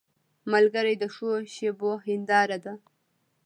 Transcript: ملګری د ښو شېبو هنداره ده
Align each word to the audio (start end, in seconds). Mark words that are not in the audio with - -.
ملګری 0.51 0.93
د 0.99 1.03
ښو 1.13 1.29
شېبو 1.53 1.91
هنداره 2.05 2.57
ده 2.65 2.73